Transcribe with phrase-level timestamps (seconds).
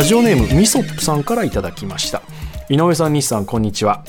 [0.00, 2.22] ラジオネームみそっぷさんからいただきました。
[2.70, 4.02] 井上さん西さんこんにちは。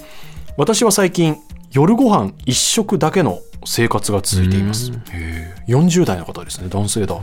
[0.55, 1.35] 私は最近
[1.73, 4.93] 夜ご飯一食だけの生活が続いています。
[5.11, 7.19] へー40代の方ですね男性だ。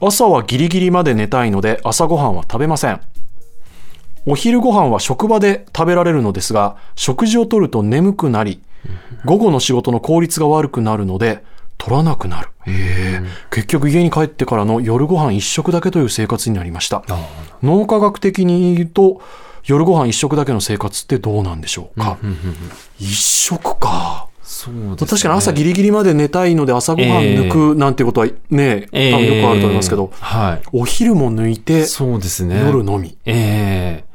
[0.00, 3.00] 朝はギリギリまで寝たいので朝ごはんは食べません。
[4.24, 8.62] お昼ご飯は職場で食べられるのですが食事をとると眠くなり
[9.24, 11.42] 午後の仕事の効率が悪くなるので
[11.80, 12.48] 取らなくなる。
[13.50, 17.02] 結局家に帰ってからの夜ご飯一食だけという生活になりました。
[17.62, 19.22] 脳科学的に言うと
[19.64, 22.18] 夜ご飯一食だけの生活ってどうなんでしょうか、
[22.98, 24.28] 一食か。
[24.42, 24.96] そうね。
[24.96, 29.12] 確かに朝ギリギリまで寝たいので朝ごはん抜くなんてことはね、ええ。
[29.12, 30.68] 多分よくあると思いますけど、はい。
[30.72, 32.60] お昼も抜いてそうですね。
[32.60, 33.16] 夜のみ。
[33.24, 34.10] ええ。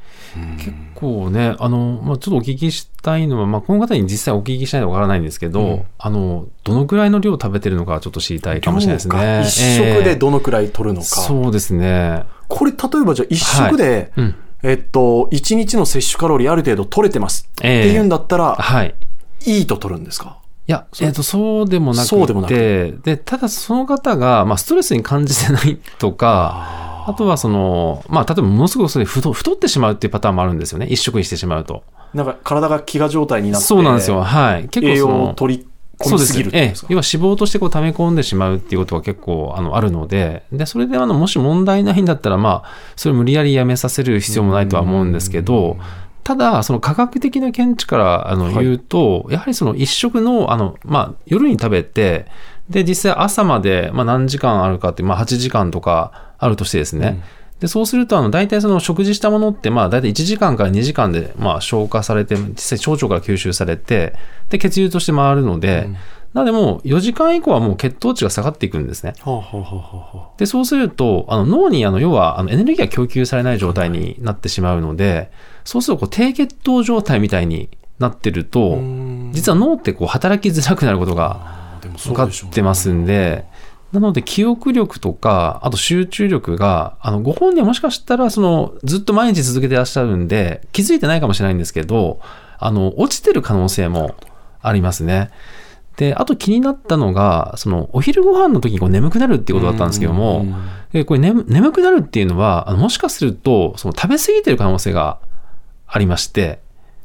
[0.58, 9.44] 結構ね、あの、まあ、ちょっとお聞きしたいのは、まあ、この方に実際お聞きしたいのはわからないんですけど、うんあの、どのくらいの量食べてるのかちょっと知りたいかもしれないですね。
[9.46, 11.06] 一食でどのくらい取るのか。
[11.06, 12.24] そうですね。
[12.48, 14.36] これ例えばじゃあ一食で、うん。
[14.64, 18.96] えっと、一日の摂取カロリーある程度取れてますええっていうんだったら、はい。
[19.46, 20.40] いいと取るんですか？
[20.68, 30.88] いや、そうえっ、と、そうでもなくて、そうでもなくで、ただその方が、まあ、ストレスに感じてないとか、あとはその、まあ、例えばものすごくそれ太太ってしまうっていうパターンもあるんですよね。
[30.88, 31.84] 一食にしてしまうと。
[32.14, 34.22] なんか体が飢餓状態になって、そうなんですよ。
[34.24, 34.68] はい。
[34.70, 35.68] 結構栄養を取り
[36.00, 36.88] 込みすぎるってことですか？
[36.90, 45.78] ええ、要は脂肪としてこう溜め込んでしまうっていうことが結構あのあるので、で、それであの、もし問題ないんだったら、まあ、それを無理やりやめさせる必要もないとは思うんですけど、
[46.24, 52.26] ただ、その科学的な見地からあのはい言うと、やはりその一食の、あの、まあ、夜に食べて、
[52.70, 57.24] で、実際朝まで、まあ、何時間あるかって、まあ、8時間とかあるとしてですね、
[57.60, 64.14] でそうすると、あの大体その食事したものって、まあ、大体1時間から2時間で、まあ、消化されて、実際腸腸から吸収されて、
[64.50, 65.90] で、血流として回るので、
[66.34, 69.14] なのでもう4時間以降はもう血糖値が下がっていくんですね。
[69.22, 75.32] はあ、はあはあはあはで、そうすると、あの脳にあの要はあのエネルギーが供給されない状態になってしまうので、
[75.64, 77.70] そうするとこう低血糖状態みたいに
[78.00, 78.78] なってると、
[79.32, 83.46] 実は脳ってこう働きづらくなることが分かってますんで、
[84.00, 92.20] なので記憶力とか、あと集中力が、あのご本人はもしかしたらそのずっと毎日続けてらっしゃるんで、気づいてないかもしれないんですけど、
[92.58, 94.16] あの落ちてる可能性も
[94.62, 95.32] ありますね。
[95.98, 100.56] で、あと気になったのが、そのお昼ご飯の時にこう眠くなるっていうことだったんですけども、うん
[100.96, 105.20] でこれ眠眠くなるっていうのは、あのもしかするとその食べ過ぎてる可能性が
[105.88, 106.60] ありまして、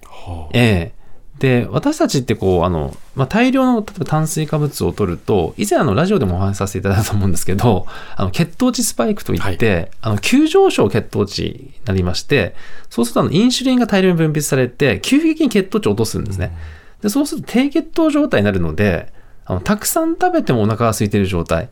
[0.04, 0.50] はあ。
[0.52, 0.99] ええ
[1.40, 12.54] で、私たちってこう、あの、まあ、大量の、例えば炭水化物を取ると、以前あの、ラジオでもお話しさせていただいたと思うんですけど、あの、血糖値スパイクといって、あの、急上昇血糖値になりまして、
[12.90, 16.54] そうするとあの、インシュリンが大量に分泌されて、急激に血糖値を落とすんですね。
[17.00, 19.10] で、そうすると低血糖状態になるので、
[19.46, 21.70] あの、たくさん食べてもお腹が空いている状態。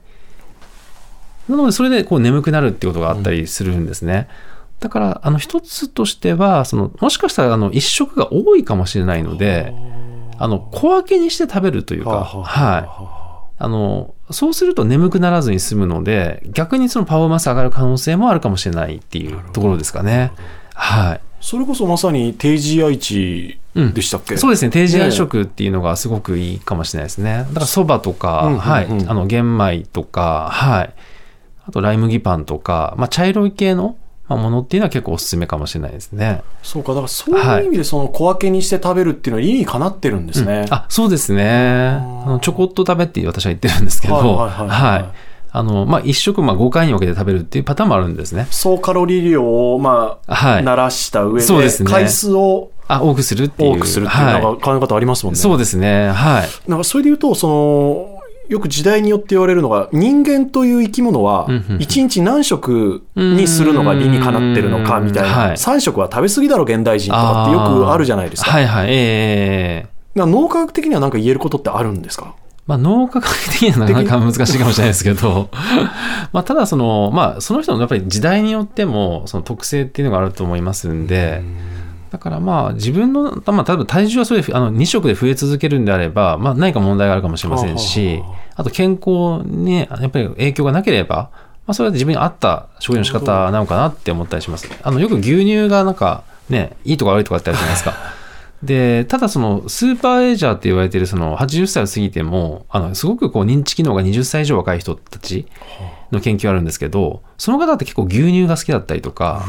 [1.47, 4.29] なので、それでこう眠くなるっていうことがあったりするんですね。
[4.81, 9.75] だから、あの、一つとしては、その、もしかしたら、あの、一食が多いかもしれないので、
[10.39, 12.85] あの、小分けにして食べるというか、はい。
[12.87, 13.19] あ
[13.61, 20.33] あの、そうすると眠くならずに済むので、逆にそのパフォーマンス上がる可能性もあるかもしれないっていうところですかね。
[20.75, 21.21] はい。
[21.41, 23.59] それこそまさに低 GI 値
[23.95, 27.47] でしたっけ、そうですね、低 GI 食っていうのがすごくいいかもしれないですね。
[27.49, 28.61] だからそばとか、うんうんうん。
[28.61, 30.95] はい、あの玄米とか、はい、
[31.67, 33.97] あとライ麦パンとか、まあ、茶色い系の
[34.29, 36.43] まあものっていうのは結構おすすめかもしれないですね。
[36.63, 42.39] そうかだからそういう意味でその小分けにして食べるっていうのは理にかなってるんですね、うんあそうですねあの。
[42.41, 48.47] ちょこっと食べって私は言ってるんですけど、はいはいはいはいはいあのまあ、一食まあ5回に分けて食べるっていうパターンもあるんですね。
[48.51, 53.77] 総カロリー量をまあ、はい慣らした上でそうですね回数をあ多くするっていう。
[53.77, 56.11] 多くするっていうなんはか考え方ありますもんね、い、そうですね。
[56.11, 56.71] はい。
[56.71, 58.18] なんかそれで言うとその
[58.49, 61.83] よく時代によって言われるのが人間という生き物はうんうんうん。
[61.83, 65.57] 一日何食にするのが理にかなってるのかみたいな、うんはい。
[65.57, 68.87] 3食は食べ過ぎだろ現代人とかってよくあるじゃないですか,、はいはい。
[68.91, 72.35] ええ脳科学的には何か言えることってあるんですか？
[72.67, 75.49] まあ、脳科学的にはなかなか難しいかもしれないですけど、
[76.33, 81.43] まあ、ただその、まあ、その人のやっぱり時代によっても、その特性っていうのがあると思いますんで、
[82.11, 88.23] だからまあ、自分の、まあ、例えば体重はそれで、あの、2食で増え続けるんであれば、まあ、何か問題があるかもしれませんし、
[88.55, 91.31] あと健康にね、やっぱり影響がなければ、
[91.67, 94.69] まあ、それは自分に合った食事の仕方なのかなって思ったりします。
[94.83, 97.95] あの、よく牛乳がなんか、ね、いいとか悪いとかってあるじゃないですか。
[98.63, 105.47] で、ただその、スーパーエイジャーって言われているその80歳を過ぎても、あの、すごくこう認知機能が20歳以上若い人たち
[106.13, 109.45] の研究あるんですけど、その方って結構牛乳が好きだったりとか、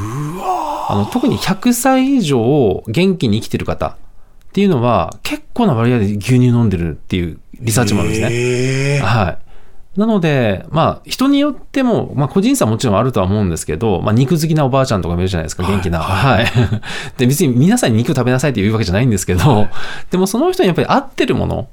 [0.90, 3.96] あの、特に100歳以上元気に生きてる方っ
[4.52, 8.30] ていうのは、結構な割合で牛乳飲んでるっていうリサーチもあるんですね。
[8.32, 9.38] へーはい。
[10.00, 16.00] なので、まあ、人によっても、まあ、個人差もちろんあるとは思うんですけど、まあ、肉好きなおばあちゃんとかもいるじゃないですか、元気な。
[16.00, 16.46] はい。
[17.18, 19.68] で、別に皆さんに肉食べなさいって言うわけじゃないんですけど、
[20.10, 21.68] でもその人にやっぱり合ってるもの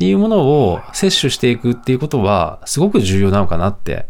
[0.00, 4.06] っていうものを摂取していくっていうことは、すごく重要なのかなって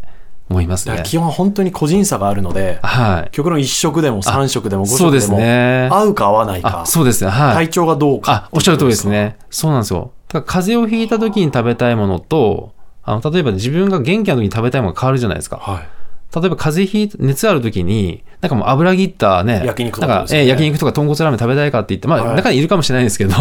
[0.49, 1.03] 思いますね。
[1.03, 3.29] 基本本当に個人差があるので、はい。
[3.31, 5.89] 極論1食でも3食でも5そうです食でも、ね。
[5.91, 7.29] 合うか合わないかあ、、そうですね。
[7.29, 7.53] はい。
[7.55, 8.31] 体調がどうか？
[8.31, 9.35] あ、おっしゃる通りですね。
[9.49, 10.13] そうなんですよ。
[10.29, 12.73] だから風邪をひいた時に食べたいものと、
[13.03, 15.57] あの、例えば自分が元気な時に食べたいものが変わるじゃないですか。
[15.57, 15.89] はい。
[16.33, 23.33] 例えば風邪ひいて、熱ある時に、なんかもう油切ったね、焼肉とかえー焼肉とか豚骨ラーメン食べたいかって言って、まあ、はい中にいるかもしれないんですけど、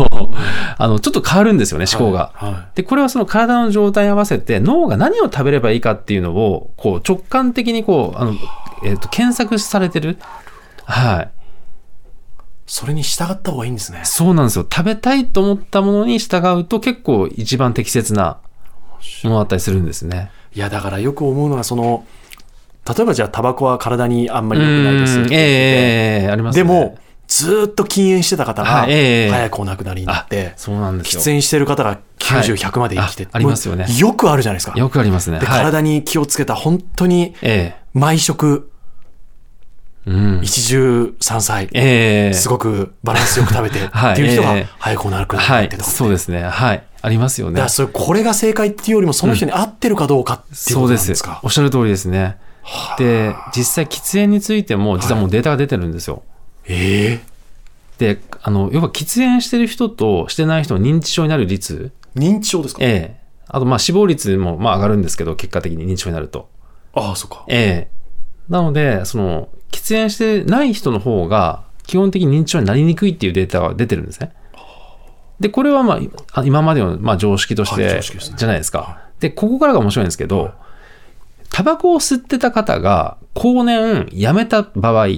[0.76, 2.32] あの、ちょっと変わるんですよね、思考が。
[2.34, 2.76] はい。
[2.76, 8.34] で、これはその体の状態に合わせて、脳が何を食べればいいかっていうのを、こう、直感的にこう、あの、
[8.84, 10.18] えっ、と、検索されてる。
[10.84, 11.30] はい。
[12.66, 14.02] それに従った方がいいんですね。
[14.04, 14.66] そうなんですよ。
[14.70, 18.38] 食べたいと思ったものに従うと結構一番適切な
[19.24, 20.30] ものだったりするんですね。
[20.54, 22.04] いや、だからよく思うのは、その、
[22.88, 26.62] 例えばじゃあタバコは体にあんまり良くないですええありますね。
[26.62, 26.98] でも、
[27.28, 31.22] ずーっと禁煙してた方が、早くお亡くなりになって、そうなんですよ。
[31.22, 34.76] 喫煙してる方が90、はい100まで生きてあありますよねよくあるじゃないですか。
[34.76, 35.38] よくありますね。
[35.38, 38.70] で、はい、体に気をつけた、本当にえ毎食、
[40.06, 40.40] えうん。
[40.42, 45.90] 一汁三菜、ええすごくバランスよく食べて、はいっていう人がえ え早くお亡くなりにはいなってとか、。
[45.90, 46.42] そうですね。
[46.42, 46.82] はい。
[47.02, 47.68] ありますよねだから。
[47.68, 51.40] それ、これが正解っていうよりも、その人に合ってるかどうかっていうことそうでなんですすか。。
[51.42, 52.36] おっしゃる通りですね。
[52.98, 56.22] で、実際喫煙についても、実はもうデータが出てるんですよ。
[56.66, 57.30] ええ
[57.98, 62.82] で、あの、要は喫煙してる人としてない人の認知症になる率、認知症ですか？
[62.82, 63.20] ええ
[63.52, 66.48] あと、まあ、死亡率も、まあ、上がるんですけど、結果的に認知症になると。
[66.94, 67.44] ああ、そっか。
[67.48, 68.00] ええ
[68.48, 74.32] なので、その、喫煙してない人の方が、基本的に認知症になりにくいっていうデータが出てるんですね。
[75.40, 76.00] で、これはまあ、
[76.40, 79.02] あ今までの、まあ、常識としはいてじゃないですか。
[79.18, 80.52] で、ここからが面白いんですけど、
[81.50, 85.08] タバコを吸ってた方が、後年やめた場合、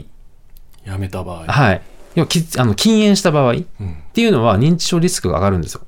[0.85, 1.45] やめた場合。
[1.47, 1.83] はい。
[2.15, 3.53] 要はきあの禁煙した場合。
[3.53, 3.97] っうん。
[4.13, 5.83] ていうのは認知症リスクが上がるんですよ。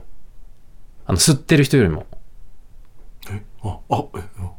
[1.06, 2.06] あの、吸ってる人よりも。
[3.30, 3.42] え？
[3.62, 4.50] あ、あ、え、あ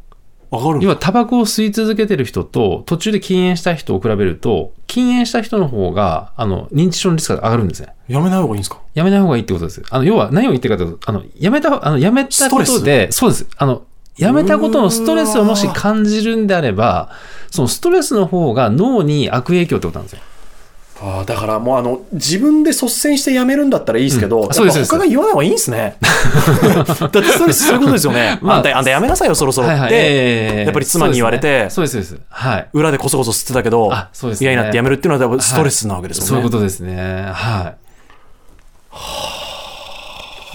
[0.52, 7.90] 上がるん要だはタバコを吸い続けてる人と途中で禁煙した人を比べると禁煙した人の方があの認知症のリスクが上がるんですね。
[8.08, 8.80] やめない方がいいんですか？
[8.94, 9.84] やめない方がいいってことです。
[9.90, 13.48] あの要は何を言ってるかというとあのやめたあのやめたことでそうです。
[13.58, 13.84] あの
[14.18, 17.10] やめたことのストレスをもし感じるんであれば
[17.52, 20.22] そのストレスの方が脳に悪影響ってことなんですよ
[21.02, 25.98] ああ、だからもうあの、自分で率先してやめるんだったらいいですけど、うんそうです他が言わない方がいいんですね。
[26.02, 28.40] だってストレスそういうことですよね。
[28.42, 29.74] まああんた、あんたやめなさいよ、そろそろって。
[29.74, 36.30] はいはいええやっぱり妻に言われてそうですねそうですはい裏でこそこそ吸ってたけど、あそうですね嫌になってやめるっていうのは多分ストレスなわけですもんね。
[36.30, 37.30] そういうことですね。
[37.34, 37.85] はい。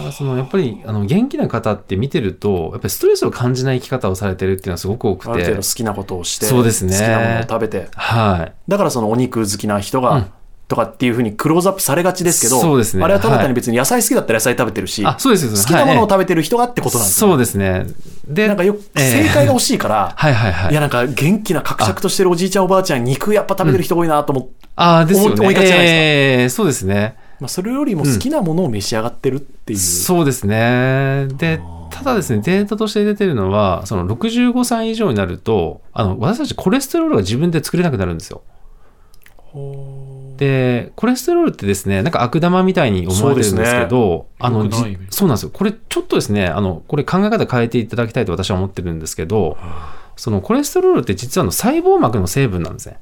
[0.00, 5.30] だからそのやっぱりあの元気な方って見てるとやっぱりストレスを感じない生き方をされてるっていうのはすごく多くて。
[5.30, 6.92] ある程度好きなことをして、そうですね。
[6.92, 8.52] 好きなものを食べて、はい。
[8.68, 10.26] だからそのお肉好きな人が、うん。
[10.68, 13.02] とかっていうふうにクローズアップされがちですけど、そうですね。
[13.02, 16.10] あれはただ単はいに別に野菜好きだったら野菜食べてるし、あそうですそうです好きなものをはい。
[16.10, 17.86] 食べてる人がってことなんですよ、そうですね。
[18.28, 20.70] でなんかよ正解が欲しいから、はいはいはい。
[20.70, 25.40] いやなんか元気な格尺としてるおじいちゃんおばあちゃん肉やっぱ食べてる人多いなと思って、ああですよね。
[25.40, 25.96] 思いがちじゃないですか。
[25.96, 31.28] ええそうですねまあ、それよりも好きなものを召し上がってるっていう、そうですね。
[31.36, 31.60] で
[31.90, 38.42] ただですねデータとして出てるのはその65歳以上になるとあの私たちコレステロールが自分で作れなくなるんですよ。
[40.36, 44.70] で、コレステロールってですね、なんか悪玉みたいに思われてるんですけど、あの、
[45.10, 45.50] そうなんですよ。
[45.52, 49.58] これちょっとですね、あの、これ考え方変えていただきたいと私は思ってるんですけど、
[50.16, 52.98] そのコレステロールって実はあの細胞膜の成分なんですね。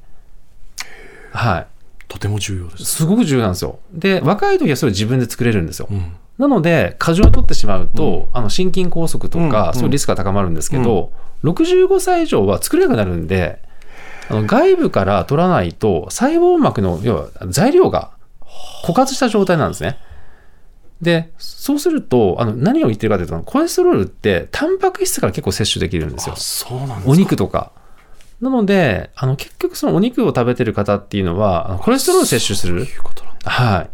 [1.31, 1.67] はい。
[2.09, 3.79] とても重要です、すごく重要なんですよ。
[3.93, 5.87] で、若い時はそれ自分で作れるんですよ。
[5.89, 11.11] うんなので、過剰を取ってしまうと、あの心筋梗塞とか、うんうんそういうリスクが高まるんですけど、
[11.43, 13.61] 65歳以上は作れなくなるんで、
[14.29, 18.11] あの外部から取らないと、細胞膜の要は材料が
[18.85, 19.97] 枯渇した状態なんですね。
[21.01, 26.39] で、そうすると、あの何を言ってるかというと、コレステロールって、タンパク質から結構摂取できるんですよあ。
[26.39, 27.73] そうなんですかお肉とか。
[28.41, 32.85] なので、あの結局そのお肉を食べてる方っていうのは、コレステロールを摂取する。
[32.85, 32.97] そうい。
[32.97, 33.51] うことなんだ。
[33.51, 33.89] はい。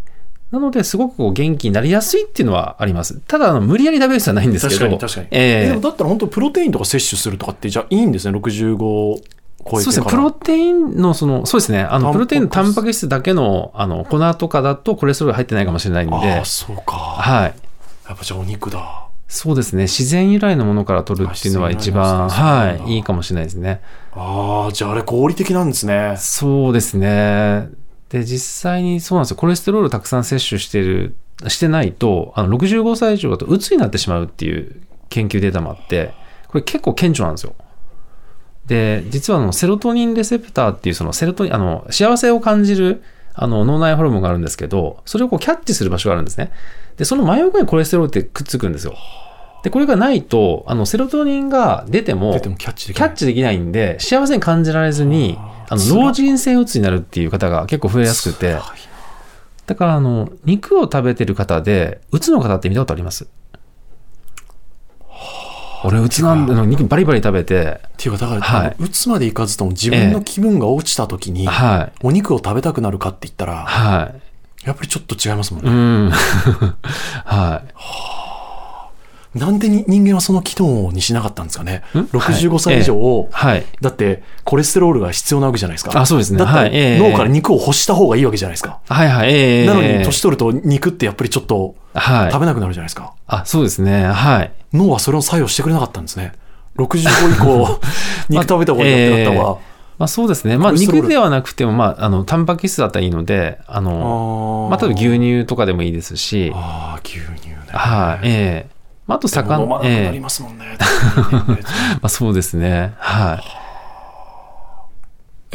[0.51, 3.19] なので、すごくこう元気になりやすいっていうのはあります。
[3.27, 4.79] ただ、無理やり食べる必要はないんですけど。
[4.79, 5.67] 確かに確かに、ええ。
[5.69, 8.37] でもだったら本当プロテインとか摂取するとかってじゃあいいんですね。
[8.37, 9.81] 65超えてから。
[9.81, 16.95] そうですね、プロテインの、その、そうですね、あの、プロテインのタンパク質だけの、あの、粉とかだとコレステロール入ってないかもしれないんで、ああそうか。
[16.95, 17.53] はい。
[18.07, 23.81] やっぱじゃあお肉だそうですね、自然由来のものから取るっていうのは一番、はい、いいかもしれないですね。
[24.11, 27.69] ああじゃああれ合理的なんですねそうですね。
[28.09, 29.37] で、実際にそうなんですよ。
[29.37, 31.15] コレステロールたくさん摂取してる、
[31.47, 36.13] してないと、あの65歳以上だと、うつになってしまうっていう研究データもあって、
[36.47, 37.55] ここれ結構顕著なんですよ。
[38.67, 43.03] で、実はあのセロトニンレセプターっていうそのセロトニン、あの、幸せを感じる
[43.35, 46.51] あの脳内ホルモンがあるんですけど、それをこうキャッチする場所があるんですね。
[46.97, 48.95] で、その真横にコレステロールってくっつくんですよ。
[49.63, 53.09] で、これがないと、あの、セロトニンが出ても、出てもキャッチできキない。
[53.09, 55.37] ャッチできないんで、幸せに感じられずに、
[55.69, 58.57] あの、老人性うつになるっていう方が結構増えやすくて、
[59.65, 63.27] だから、あの、肉を食べてる方で、うつの方って見たことあります？
[65.85, 71.99] 俺、うつなんだの、肉バリバリ食べて、っていうかだから、はい打つまでいかずとも自分の気分が落ちた時に、はい。
[72.03, 74.11] お肉を食べたくなるかって言ったら、は
[74.63, 74.67] い。
[74.67, 76.07] やっぱりちょっと違いますもんうね。
[76.07, 76.11] ん。
[77.23, 77.73] はい。
[79.35, 81.83] なんでに人間はその機能にしなかったんですかね？
[81.93, 83.65] ん？65歳以上を、はい。
[83.81, 85.99] だってコレステロールが必要なわけじゃないですか。
[85.99, 88.79] あそうですねだったら脳から肉を欲した方がいいわけじゃないですか。
[88.87, 89.33] はいはい。
[89.33, 92.31] ええなのに年取ると肉ってやっぱりちょっとはい。
[92.31, 93.13] 食べなくなるじゃないですか。
[93.27, 94.05] あ、そうですね。
[94.05, 94.51] はい。
[94.73, 96.33] 脳はそれを作用してくれなかったんですね。
[96.77, 97.79] 65以降、
[98.29, 99.59] 肉食べた方がいいよってなった方が。
[99.97, 100.57] まあそうですね。
[100.57, 107.55] まあ肉ではなくても、まあ、あの、タンパク質だったらいいので、あの、まあ、例えば牛乳とかでもいいですし、ああ、牛乳ね。
[107.71, 108.27] はい。
[108.27, 108.74] ええ
[109.07, 110.65] まあ、あとでも魚飲まなくなええりますもんね。
[110.79, 110.85] ま
[112.03, 112.93] あ そうですね。
[112.97, 113.43] はい。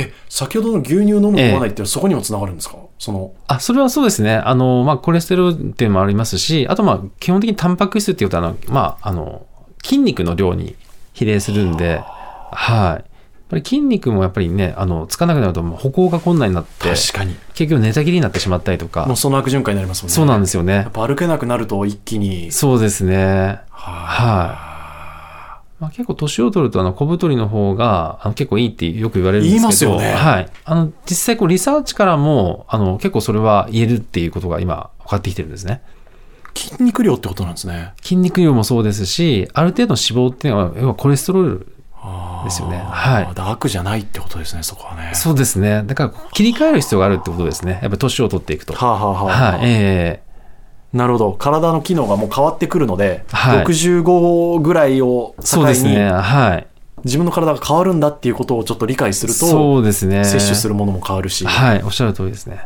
[0.03, 2.77] え、先ほどの牛乳飲む飲まないってそこにもつながるんですか？
[2.99, 4.37] その、あ、それはそうですね。
[4.37, 9.43] あの、まあ、コレステロールっていうのもありますし、あと、まあ、基本的にタンパク質っていうことは、あの、まあ、あの、
[9.83, 10.77] 筋肉の量に
[11.13, 12.01] 比例するんで、
[12.53, 13.05] はい。
[13.51, 17.35] ぱり筋肉もやっぱりね、あの、つかなくなると、もう歩行が困難になって、確かに。
[17.55, 20.15] 結局寝たきりになってしまったりとかもう、その悪循環になりますもんね。
[20.15, 20.91] そうなんでですよねやっ。
[20.91, 22.51] ぱ歩けなくなると一気に。
[22.53, 23.61] そうですね。
[23.71, 24.69] は
[25.79, 35.81] まあ、結構年を取るとあの小太りの方があの結構いいってよく言われるんですけど言いますよねはい、あの実際こうリサーチからもあの結構それは言えるっていうことが今分かってきてるんですね
[36.55, 37.95] い筋肉量ってことなんですね。
[38.03, 41.73] 筋肉量もそうですしある程度の脂肪っていうのは要はコレステロール
[42.45, 42.79] ですよね。
[42.79, 43.29] はい。
[43.37, 45.13] 悪じゃないってことですね、そこはね。
[45.15, 45.83] そうですね。
[45.87, 47.73] だから切り替える必要があるってことですね。
[47.73, 48.75] やっぱり年を取っていくと。
[48.75, 49.53] はあ、はあはあはあ。
[49.53, 50.23] はいえ
[50.93, 51.33] なるほど。
[51.33, 53.65] 体の機能がもう変わってくるので、はい。
[53.65, 55.95] 65ぐらいをえ境そうですね。
[55.95, 56.67] にはい。
[57.05, 60.25] 自分の体が変わるんだっていうことをちょっと理解すると、そうですね。
[60.25, 61.83] 摂取するものも変わるし、はい。
[61.83, 62.65] おっしゃる通りですね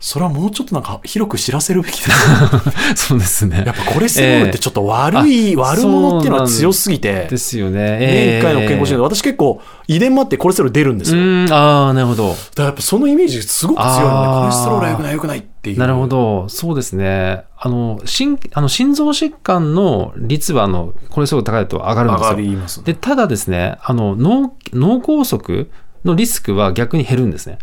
[0.00, 2.96] それはもうちょっとなんか広く知らせるべきですね。
[2.96, 11.20] そうですねやっぱコレステロールってちょっと悪い、ええあ悪者っていうのは強すぎて、ですよね年1回の健康診断、え私結構遺伝もあってコレステロール出るんですよ。
[11.54, 15.78] ああなるほどだからやっぱそのイメージすごく強いので、コレステロールは良くない良くないっていう。
[15.78, 17.44] なるほど、そうですね。
[17.58, 22.36] あの、心あの心臓疾患の率は、あの、コレステロール高いと上がるん上ですよ。
[22.36, 22.82] がります。
[22.82, 25.68] で、ただですね、あの、脳、脳梗塞
[26.06, 27.58] のリスクは逆に減るんですね。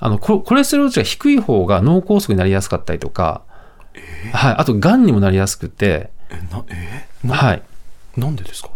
[0.00, 3.42] あの、ココレステロール値が低い方が脳梗塞になりやすかったりとか、
[4.32, 7.62] はい、あと、癌にもなりやすくて、え、な、えなはい。
[8.16, 8.70] なんでですか？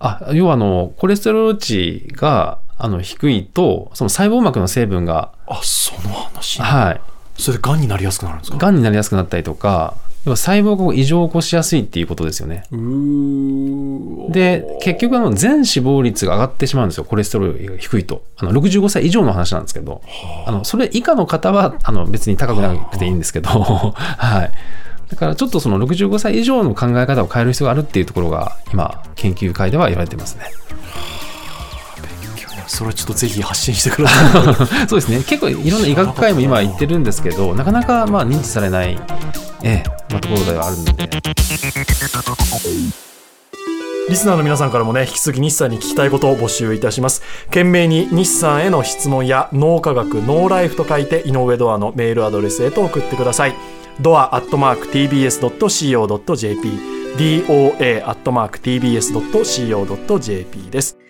[0.00, 6.60] あ、要は、あの、コレステロール値が、あの、低いと、その細胞膜の成分が、あ、その話。
[6.60, 7.00] はい、
[7.40, 8.58] それで癌になりやすくなるんですか？
[8.58, 12.64] 癌になりやすくなったりとか、要は細胞が異常を起こしやすいっていうことですよね。
[12.72, 13.93] うー
[14.34, 18.24] で、結局あの全死亡率が上がってしまうんですよ、コレステロールが低いと。
[18.36, 20.02] あの65歳以上の話なんですけど、
[20.44, 23.48] あのそれ以下の方はあの別に高くなくていいんですけど、
[23.94, 24.50] はい。
[25.08, 30.46] だからちょっとその65歳以上の考え方を変える必要があるっていうところが今、研究会では言われてますね。
[32.66, 34.88] それはちょっとぜひ発信してください。
[34.88, 38.98] そうですね、結構いろんな医学会も今言ってるんですけど、なかなかまあ認知されない、
[39.62, 40.94] ええまあ、ところではあるので。
[44.08, 47.22] リスナーの皆さんからもね、引き続き日産に聞きたいことを募集いたします。
[47.46, 53.54] 懸命に日産への質問や脳科学、ノーライフと書いて、井上ドアのメールアドレスへと送ってください。
[54.00, 56.68] ドアアットマーク tbs.co.jp、
[57.16, 59.90] doa アットマーク tbs.co.jp
[60.70, 61.03] です。